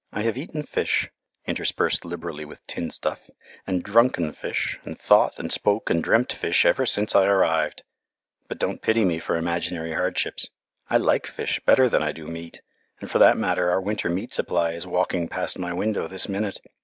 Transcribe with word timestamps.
I 0.11 0.23
have 0.23 0.35
eaten 0.35 0.63
fish 0.63 1.11
(interspersed 1.45 2.03
liberally 2.05 2.43
with 2.43 2.65
tinned 2.65 2.91
stuff) 2.91 3.29
and 3.67 3.83
drunken 3.83 4.33
fish 4.33 4.79
and 4.83 4.97
thought 4.99 5.37
and 5.37 5.51
spoken 5.51 5.97
and 5.97 6.03
dreamt 6.03 6.33
fish 6.33 6.65
ever 6.65 6.87
since 6.87 7.13
I 7.15 7.27
arrived. 7.27 7.83
But 8.47 8.57
don't 8.57 8.81
pity 8.81 9.05
me 9.05 9.19
for 9.19 9.35
imaginary 9.37 9.93
hardships. 9.93 10.49
I 10.89 10.97
like 10.97 11.27
fish 11.27 11.59
better 11.67 11.87
than 11.87 12.01
I 12.01 12.13
do 12.13 12.25
meat, 12.25 12.61
and 12.99 13.11
for 13.11 13.19
that 13.19 13.37
matter 13.37 13.69
our 13.69 13.79
winter 13.79 14.09
meat 14.09 14.33
supply 14.33 14.71
is 14.71 14.87
walking 14.87 15.27
past 15.27 15.59
my 15.59 15.71
window 15.71 16.07
this 16.07 16.27
minute. 16.27 16.59